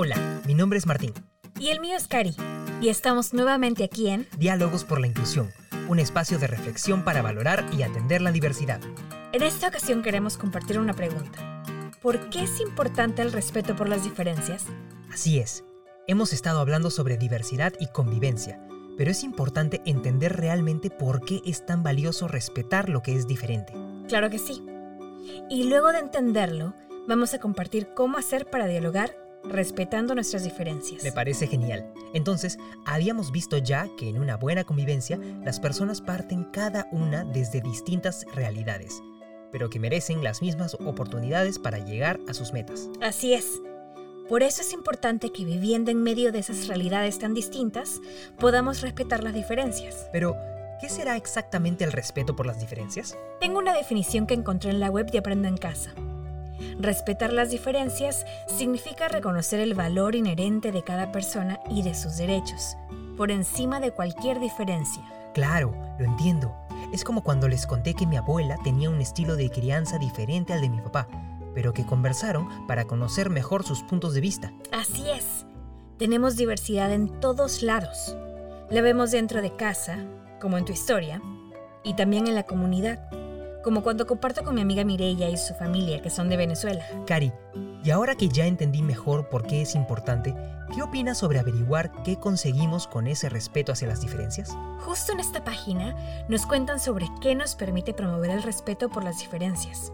[0.00, 0.14] Hola,
[0.46, 1.12] mi nombre es Martín.
[1.58, 2.36] Y el mío es Cari.
[2.80, 5.50] Y estamos nuevamente aquí en Diálogos por la Inclusión,
[5.88, 8.80] un espacio de reflexión para valorar y atender la diversidad.
[9.32, 11.64] En esta ocasión queremos compartir una pregunta.
[12.00, 14.66] ¿Por qué es importante el respeto por las diferencias?
[15.12, 15.64] Así es.
[16.06, 18.64] Hemos estado hablando sobre diversidad y convivencia,
[18.96, 23.72] pero es importante entender realmente por qué es tan valioso respetar lo que es diferente.
[24.06, 24.64] Claro que sí.
[25.50, 26.74] Y luego de entenderlo,
[27.08, 31.02] vamos a compartir cómo hacer para dialogar respetando nuestras diferencias.
[31.02, 31.92] Me parece genial.
[32.14, 37.60] Entonces, habíamos visto ya que en una buena convivencia las personas parten cada una desde
[37.60, 39.02] distintas realidades,
[39.52, 42.88] pero que merecen las mismas oportunidades para llegar a sus metas.
[43.00, 43.60] Así es.
[44.28, 48.00] Por eso es importante que viviendo en medio de esas realidades tan distintas,
[48.38, 50.06] podamos respetar las diferencias.
[50.12, 50.36] Pero,
[50.82, 53.16] ¿qué será exactamente el respeto por las diferencias?
[53.40, 55.94] Tengo una definición que encontré en la web de Aprendo en Casa.
[56.78, 62.76] Respetar las diferencias significa reconocer el valor inherente de cada persona y de sus derechos,
[63.16, 65.02] por encima de cualquier diferencia.
[65.34, 66.54] Claro, lo entiendo.
[66.92, 70.60] Es como cuando les conté que mi abuela tenía un estilo de crianza diferente al
[70.60, 71.08] de mi papá,
[71.52, 74.52] pero que conversaron para conocer mejor sus puntos de vista.
[74.70, 75.46] Así es.
[75.98, 78.16] Tenemos diversidad en todos lados.
[78.70, 79.98] La vemos dentro de casa,
[80.40, 81.20] como en tu historia,
[81.82, 83.10] y también en la comunidad
[83.68, 86.82] como cuando comparto con mi amiga Mireia y su familia, que son de Venezuela.
[87.06, 87.34] Cari,
[87.84, 90.34] y ahora que ya entendí mejor por qué es importante,
[90.74, 94.56] ¿qué opinas sobre averiguar qué conseguimos con ese respeto hacia las diferencias?
[94.86, 95.94] Justo en esta página
[96.30, 99.92] nos cuentan sobre qué nos permite promover el respeto por las diferencias.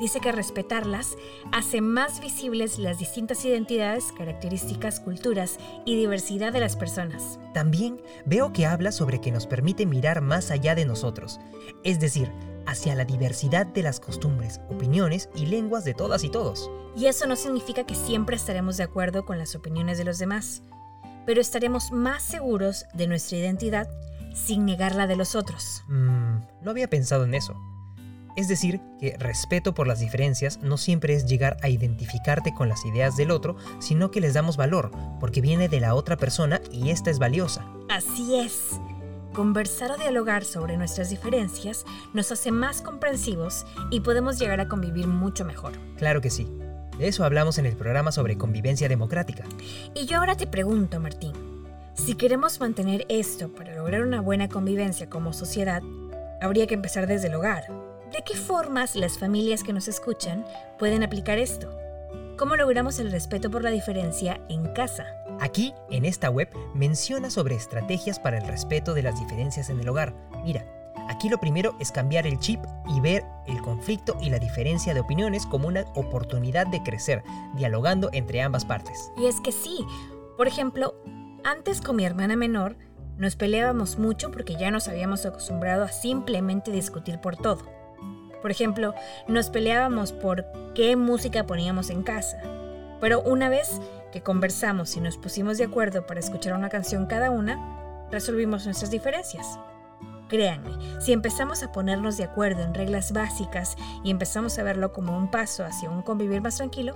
[0.00, 1.14] Dice que respetarlas
[1.52, 7.38] hace más visibles las distintas identidades, características, culturas y diversidad de las personas.
[7.54, 11.38] También veo que habla sobre que nos permite mirar más allá de nosotros,
[11.84, 12.32] es decir,
[12.66, 16.70] hacia la diversidad de las costumbres, opiniones y lenguas de todas y todos.
[16.96, 20.62] Y eso no significa que siempre estaremos de acuerdo con las opiniones de los demás,
[21.26, 23.88] pero estaremos más seguros de nuestra identidad
[24.34, 25.82] sin negar la de los otros.
[25.88, 27.54] Mm, no había pensado en eso.
[28.36, 32.84] Es decir, que respeto por las diferencias no siempre es llegar a identificarte con las
[32.84, 34.90] ideas del otro, sino que les damos valor,
[35.20, 37.66] porque viene de la otra persona y esta es valiosa.
[37.88, 38.72] Así es.
[39.36, 45.08] Conversar o dialogar sobre nuestras diferencias nos hace más comprensivos y podemos llegar a convivir
[45.08, 45.74] mucho mejor.
[45.98, 46.48] Claro que sí.
[46.96, 49.44] De eso hablamos en el programa sobre convivencia democrática.
[49.92, 51.34] Y yo ahora te pregunto, Martín,
[51.92, 55.82] si queremos mantener esto para lograr una buena convivencia como sociedad,
[56.40, 57.64] habría que empezar desde el hogar.
[58.10, 60.46] ¿De qué formas las familias que nos escuchan
[60.78, 61.70] pueden aplicar esto?
[62.38, 65.04] ¿Cómo logramos el respeto por la diferencia en casa?
[65.40, 69.88] Aquí, en esta web, menciona sobre estrategias para el respeto de las diferencias en el
[69.88, 70.14] hogar.
[70.44, 70.64] Mira,
[71.08, 75.00] aquí lo primero es cambiar el chip y ver el conflicto y la diferencia de
[75.00, 77.22] opiniones como una oportunidad de crecer,
[77.54, 79.10] dialogando entre ambas partes.
[79.16, 79.84] Y es que sí,
[80.36, 80.94] por ejemplo,
[81.44, 82.76] antes con mi hermana menor,
[83.18, 87.62] nos peleábamos mucho porque ya nos habíamos acostumbrado a simplemente discutir por todo.
[88.42, 88.94] Por ejemplo,
[89.26, 92.40] nos peleábamos por qué música poníamos en casa.
[93.00, 93.80] Pero una vez
[94.16, 98.90] que conversamos y nos pusimos de acuerdo para escuchar una canción cada una, resolvimos nuestras
[98.90, 99.58] diferencias.
[100.30, 100.70] Créanme,
[101.02, 105.30] si empezamos a ponernos de acuerdo en reglas básicas y empezamos a verlo como un
[105.30, 106.94] paso hacia un convivir más tranquilo,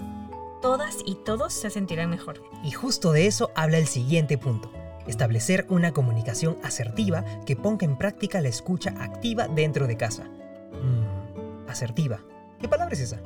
[0.62, 2.42] todas y todos se sentirán mejor.
[2.64, 4.72] Y justo de eso habla el siguiente punto.
[5.06, 10.24] Establecer una comunicación asertiva que ponga en práctica la escucha activa dentro de casa.
[10.24, 12.20] Mmm, asertiva.
[12.58, 13.20] ¿Qué palabra es esa?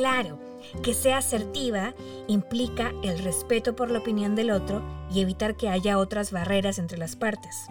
[0.00, 0.38] Claro,
[0.82, 1.92] que sea asertiva
[2.26, 6.96] implica el respeto por la opinión del otro y evitar que haya otras barreras entre
[6.96, 7.66] las partes.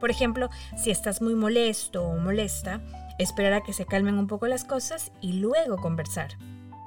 [0.00, 2.80] Por ejemplo, si estás muy molesto o molesta,
[3.20, 6.32] esperar a que se calmen un poco las cosas y luego conversar,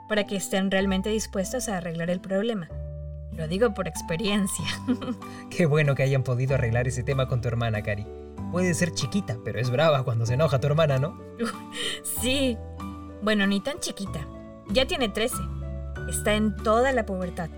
[0.10, 2.68] para que estén realmente dispuestos a arreglar el problema.
[3.32, 4.66] Lo digo por experiencia.
[5.50, 8.06] Qué bueno que hayan podido arreglar ese tema con tu hermana, Cari.
[8.52, 11.18] Puede ser chiquita, pero es brava cuando se enoja tu hermana, ¿no?
[12.22, 12.58] sí.
[13.22, 14.28] Bueno, ni tan chiquita.
[14.74, 15.36] Ya tiene 13.
[16.10, 17.50] Está en toda la pubertad.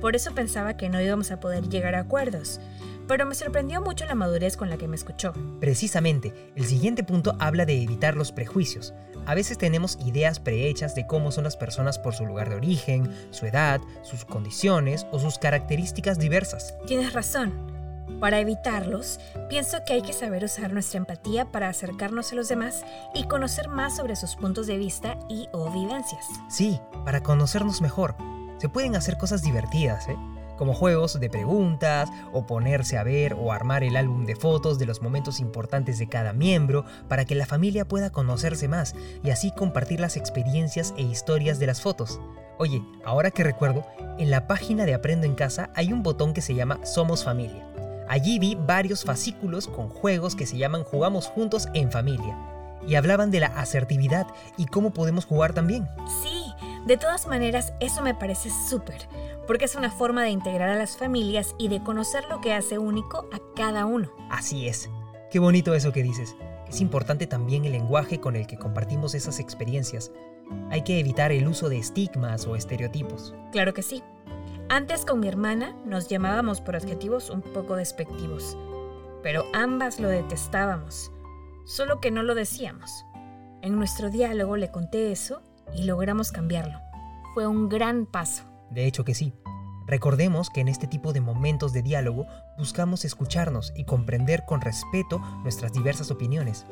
[0.00, 2.60] Por eso pensaba que no íbamos a poder llegar a acuerdos.
[3.08, 5.32] Pero me sorprendió mucho la madurez con la que me escuchó.
[5.60, 8.92] Precisamente, el siguiente punto habla de evitar los prejuicios.
[9.24, 13.10] A veces tenemos ideas prehechas de cómo son las personas por su lugar de origen,
[13.30, 16.74] su edad, sus condiciones o sus características diversas.
[16.86, 17.81] Tienes razón.
[18.20, 19.18] Para evitarlos,
[19.48, 22.84] pienso que hay que saber usar nuestra empatía para acercarnos a los demás
[23.14, 26.26] y conocer más sobre sus puntos de vista y o vivencias.
[26.48, 28.14] Sí, para conocernos mejor.
[28.58, 30.16] Se pueden hacer cosas divertidas, ¿eh?
[30.56, 34.86] como juegos de preguntas, o ponerse a ver o armar el álbum de fotos de
[34.86, 38.94] los momentos importantes de cada miembro para que la familia pueda conocerse más
[39.24, 42.20] y así compartir las experiencias e historias de las fotos.
[42.58, 43.84] Oye, ahora que recuerdo,
[44.18, 47.71] en la página de Aprendo en Casa hay un botón que se llama Somos Familia.
[48.12, 52.36] Allí vi varios fascículos con juegos que se llaman Jugamos Juntos en Familia
[52.86, 54.26] y hablaban de la asertividad
[54.58, 55.88] y cómo podemos jugar también.
[56.22, 56.44] Sí,
[56.84, 59.08] de todas maneras eso me parece súper,
[59.46, 62.76] porque es una forma de integrar a las familias y de conocer lo que hace
[62.76, 64.10] único a cada uno.
[64.28, 64.90] Así es.
[65.30, 66.36] Qué bonito eso que dices.
[66.68, 70.12] Es importante también el lenguaje con el que compartimos esas experiencias.
[70.68, 73.34] Hay que evitar el uso de estigmas o estereotipos.
[73.52, 74.02] Claro que sí.
[74.68, 78.56] Antes con mi hermana nos llamábamos por adjetivos un poco despectivos,
[79.22, 81.12] pero ambas lo detestábamos
[81.64, 83.06] solo que no lo decíamos.
[83.62, 85.42] En nuestro diálogo le conté eso
[85.74, 86.80] y logramos cambiarlo.
[87.34, 88.44] Fue un gran paso.
[88.70, 89.34] De hecho que sí.
[89.86, 92.26] Recordemos que en este tipo de momentos de diálogo
[92.56, 96.66] buscamos escucharnos y comprender con respeto nuestras diversas opiniones.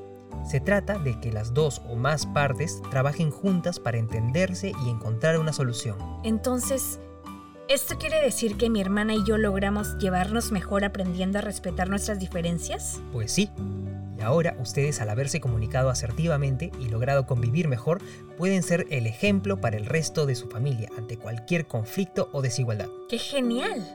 [0.45, 5.39] Se trata de que las dos o más partes trabajen juntas para entenderse y encontrar
[5.39, 5.99] una solución.
[6.23, 7.01] Entonces,
[7.71, 12.19] ¿esto quiere decir que mi hermana y yo logramos llevarnos mejor aprendiendo a respetar nuestras
[12.19, 13.01] diferencias?
[13.13, 13.49] Pues sí,
[14.21, 18.03] ahora ustedes al haberse comunicado asertivamente y logrado convivir mejor,
[18.37, 22.89] pueden ser el ejemplo para el resto de su familia ante cualquier conflicto o desigualdad.
[23.09, 23.87] ¡Qué genial!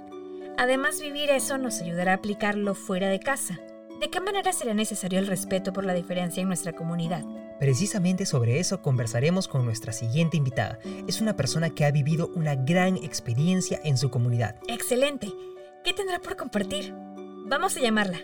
[0.57, 3.59] Además, vivir eso nos ayudará a aplicarlo fuera de casa.
[3.99, 7.25] ¿De qué manera será necesario el respeto por la diferencia en nuestra comunidad?
[7.59, 10.79] Precisamente sobre eso conversaremos con nuestra siguiente invitada.
[11.07, 14.55] Es una persona que ha vivido una gran experiencia en su comunidad.
[14.67, 15.31] ¡Excelente!
[15.83, 16.93] ¿Qué tendrá por compartir?
[17.47, 18.19] Vamos a llamarla.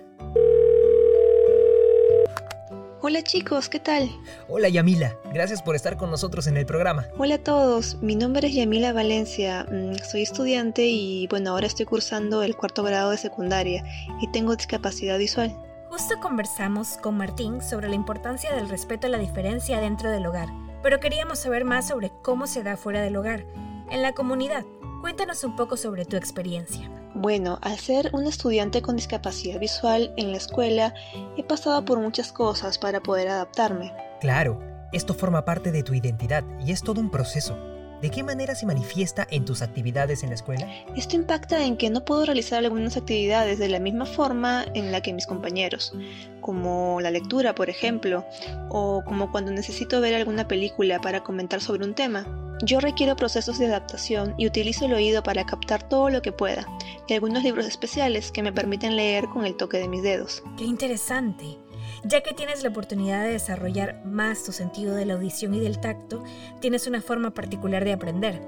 [3.04, 4.12] Hola chicos, ¿qué tal?
[4.48, 7.08] Hola Yamila, gracias por estar con nosotros en el programa.
[7.18, 11.88] Hola a todos, mi nombre es Yamila Valencia, mm, soy estudiante y bueno, ahora estoy
[11.88, 13.84] cursando el cuarto grado de secundaria
[14.22, 15.52] y tengo discapacidad visual.
[15.92, 20.48] Justo conversamos con Martín sobre la importancia del respeto a la diferencia dentro del hogar,
[20.82, 23.46] pero queríamos saber más sobre cómo se da fuera del hogar,
[23.90, 24.64] en la comunidad.
[25.02, 26.90] Cuéntanos un poco sobre tu experiencia.
[27.14, 30.94] Bueno, al ser un estudiante con discapacidad visual en la escuela,
[31.36, 33.92] he pasado por muchas cosas para poder adaptarme.
[34.22, 34.62] Claro,
[34.94, 37.58] esto forma parte de tu identidad y es todo un proceso.
[38.02, 40.68] ¿De qué manera se manifiesta en tus actividades en la escuela?
[40.96, 45.02] Esto impacta en que no puedo realizar algunas actividades de la misma forma en la
[45.02, 45.94] que mis compañeros,
[46.42, 48.26] como la lectura, por ejemplo,
[48.70, 52.26] o como cuando necesito ver alguna película para comentar sobre un tema.
[52.64, 56.68] Yo requiero procesos de adaptación y utilizo el oído para captar todo lo que pueda,
[57.08, 60.42] y algunos libros especiales que me permiten leer con el toque de mis dedos.
[60.58, 61.60] ¡Qué interesante!
[62.04, 65.80] Ya que tienes la oportunidad de desarrollar más tu sentido de la audición y del
[65.80, 66.24] tacto,
[66.60, 68.42] tienes una forma particular de aprender.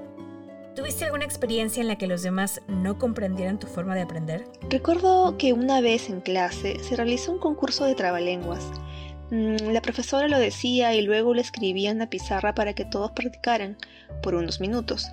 [0.74, 4.44] ¿Tuviste alguna experiencia en la que los demás no comprendieran tu forma de aprender?
[4.68, 8.64] Recuerdo que una vez en clase se realizó un concurso de trabalenguas.
[9.30, 13.12] Mm, la profesora lo decía y luego lo escribía en la pizarra para que todos
[13.12, 13.76] practicaran
[14.20, 15.08] por unos minutos.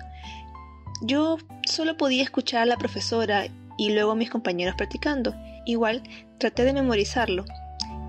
[1.00, 3.46] Yo solo podía escuchar a la profesora
[3.78, 5.32] y luego a mis compañeros practicando.
[5.64, 6.02] Igual
[6.38, 7.44] traté de memorizarlo.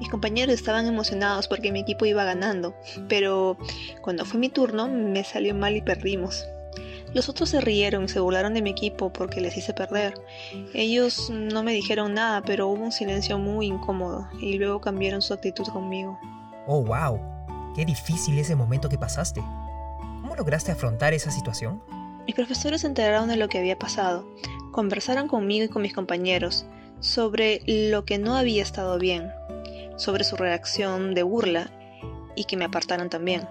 [0.03, 2.75] Mis compañeros estaban emocionados porque mi equipo iba ganando,
[3.07, 3.57] pero
[4.01, 6.45] cuando fue mi turno me salió mal y perdimos.
[7.13, 10.13] Los otros se rieron y se burlaron de mi equipo porque les hice perder.
[10.73, 15.33] Ellos no me dijeron nada, pero hubo un silencio muy incómodo y luego cambiaron su
[15.33, 16.19] actitud conmigo.
[16.67, 17.21] Oh, wow.
[17.73, 19.39] Qué difícil ese momento que pasaste.
[19.39, 21.81] ¿Cómo lograste afrontar esa situación?
[22.25, 24.27] Mis profesores se enteraron de lo que había pasado.
[24.73, 26.65] Conversaron conmigo y con mis compañeros
[27.03, 29.29] sobre lo que no había estado bien,
[29.95, 31.71] sobre su reacción de burla
[32.35, 33.47] y que me apartaran también.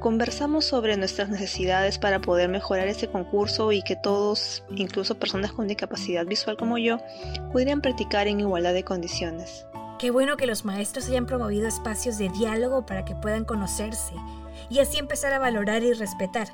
[0.00, 5.66] Conversamos sobre nuestras necesidades para poder mejorar este concurso y que todos, incluso personas con
[5.66, 6.98] discapacidad visual como yo,
[7.50, 9.66] pudieran practicar en igualdad de condiciones.
[9.98, 14.12] Qué bueno que los maestros hayan promovido espacios de diálogo para que puedan conocerse
[14.68, 16.48] y así empezar a valorar y respetar.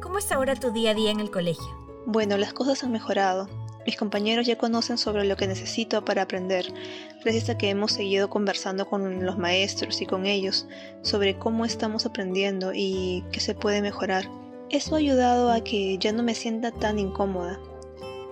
[0.00, 1.66] ¿Cómo es ahora tu día a día en el colegio?
[2.06, 3.48] Bueno, las cosas han mejorado.
[3.86, 6.66] Mis compañeros ya conocen sobre lo que necesito para aprender,
[7.22, 10.66] gracias a que hemos seguido conversando con los maestros y con ellos
[11.02, 14.28] sobre cómo estamos aprendiendo y qué se puede mejorar.
[14.70, 17.60] Eso ha ayudado a que ya no me sienta tan incómoda.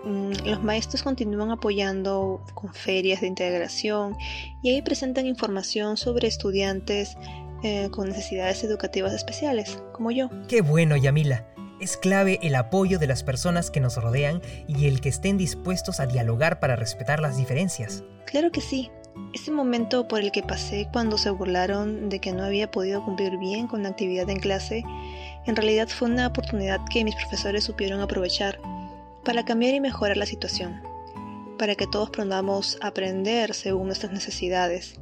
[0.04, 4.16] Mm, los maestros continúan apoyando con ferias de integración
[4.60, 7.16] y ahí presentan información sobre estudiantes
[7.62, 10.28] eh, con necesidades educativas especiales, como yo.
[10.48, 11.53] Qué bueno, Yamila.
[11.84, 16.00] Es clave el apoyo de las personas que nos rodean y el que estén dispuestos
[16.00, 18.02] a dialogar para respetar las diferencias.
[18.24, 18.90] Claro que sí.
[19.34, 23.36] Ese momento por el que pasé cuando se burlaron de que no había podido cumplir
[23.36, 24.82] bien con la actividad en clase,
[25.44, 28.58] en realidad fue una oportunidad que mis profesores supieron aprovechar.
[29.22, 30.80] para cambiar y mejorar la situación,
[31.58, 34.98] para que todos podamos aprender según nuestras necesidades.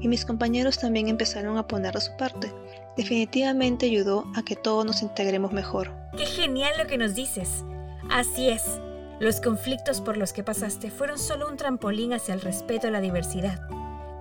[0.00, 2.50] Y mis compañeros también empezaron a poner de su parte.
[2.98, 5.94] Definitivamente ayudó a que todos nos integremos mejor.
[6.16, 7.64] ¡Qué genial lo que nos dices!
[8.10, 8.80] Así es,
[9.20, 13.00] los conflictos por los que pasaste fueron solo un trampolín hacia el respeto a la
[13.00, 13.60] diversidad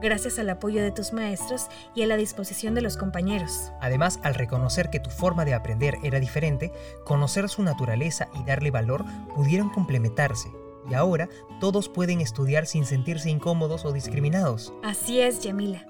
[0.02, 3.72] gracias al apoyo de tus maestros y a la disposición de los compañeros.
[3.82, 6.72] Además, al reconocer que tu forma de aprender era diferente,
[7.04, 9.06] conocer su naturaleza y darle valor
[9.36, 10.50] pudieron complementarse.
[10.90, 11.28] Y ahora
[11.60, 14.74] todos pueden estudiar sin sentirse incómodos o discriminados.
[14.84, 15.86] Así es, Yamila.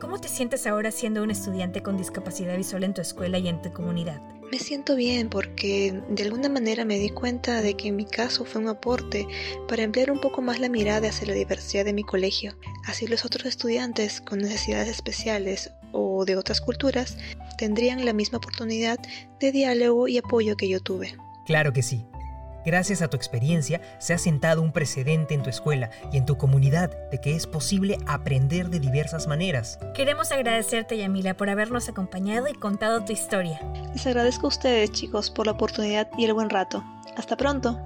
[0.00, 3.62] ¿Cómo te sientes ahora siendo un estudiante con discapacidad visual en tu escuela y en
[3.62, 4.20] tu comunidad?
[4.50, 8.44] Me siento bien porque de alguna manera me di cuenta de que en mi caso
[8.44, 9.26] fue un aporte
[9.68, 12.56] para emplear un poco más la mirada hacia la diversidad de mi colegio.
[12.86, 17.16] Así los otros estudiantes con necesidades especiales o de otras culturas
[17.56, 18.98] tendrían la misma oportunidad
[19.38, 21.16] de diálogo y apoyo que yo tuve.
[21.46, 22.04] Claro que sí.
[22.64, 26.36] Gracias a tu experiencia se ha sentado un precedente en tu escuela y en tu
[26.36, 29.78] comunidad de que es posible aprender de diversas maneras.
[29.94, 33.60] Queremos agradecerte, Yamila, por habernos acompañado y contado tu historia.
[33.92, 36.82] Les agradezco a ustedes, chicos, por la oportunidad y el buen rato.
[37.16, 37.80] Hasta pronto.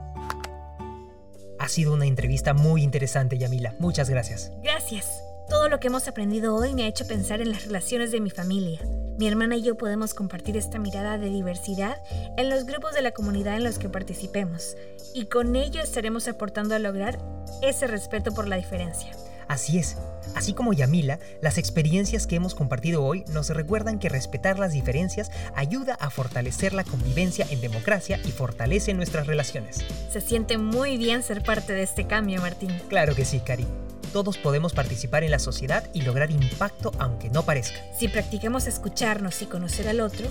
[1.59, 3.75] Ha sido una entrevista muy interesante, Yamila.
[3.79, 4.53] Muchas gracias.
[4.63, 5.23] Gracias.
[5.49, 8.31] Todo lo que hemos aprendido hoy me ha hecho pensar en las relaciones de mi
[8.31, 8.81] familia.
[9.19, 12.01] Mi hermana y yo podemos compartir esta mirada de diversidad
[12.37, 14.77] en los grupos de la comunidad en los que participemos
[15.13, 17.19] y con ello estaremos aportando a lograr
[17.61, 19.11] ese respeto por la diferencia.
[19.49, 19.97] Así es.
[20.37, 25.33] Así como Yamila, las experiencias que hemos compartido hoy nos recuerdan que respetar las diferencias
[25.57, 29.85] ayuda a fortalecer la convivencia en democracia y fortalece nuestras relaciones.
[30.13, 32.71] Se siente muy bien ser parte de este cambio, Martín.
[32.89, 33.67] Claro que sí, Cari
[34.09, 37.79] todos podemos participar en la sociedad y lograr impacto aunque no parezca.
[37.99, 40.27] Si practicamos escucharnos y conocer al otro,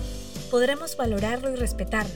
[0.50, 2.14] podremos valorarlo y respetarlo.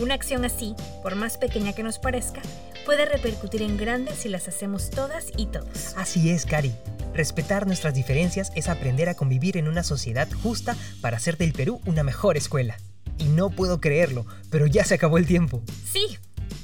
[0.00, 2.42] Una acción así, por más pequeña que nos parezca,
[2.84, 5.94] puede repercutir en grandes si las hacemos todas y todos.
[5.96, 6.72] Así es, Cari.
[7.14, 11.80] Respetar nuestras diferencias es aprender a convivir en una sociedad justa para hacer del Perú
[11.86, 12.76] una mejor escuela.
[13.18, 15.62] Y no puedo creerlo, pero ya se acabó el tiempo.
[15.90, 16.18] Sí,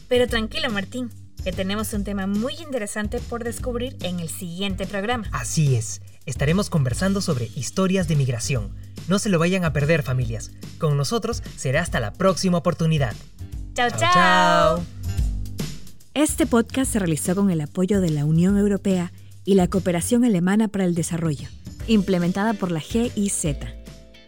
[0.09, 1.11] pero tranquilo, Martín
[1.47, 5.29] que tenemos un tema muy interesante por descubrir en el siguiente programa.
[5.31, 8.75] Así es, estaremos conversando sobre historias de migración.
[9.07, 10.51] No se lo vayan a perder familias.
[10.79, 13.15] Con nosotros será hasta la próxima oportunidad.
[13.75, 14.85] Chao, chao.
[16.15, 19.13] Este podcast se realizó con el apoyo de la Unión Europea
[19.45, 21.49] y la Cooperación Alemana para el Desarrollo,
[21.87, 23.45] implementada por la GIZ.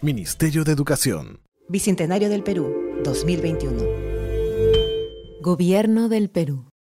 [0.03, 1.41] Ministerio de Educación.
[1.69, 2.73] Bicentenario del Perú,
[3.03, 3.83] 2021.
[5.41, 6.68] Gobierno del Perú.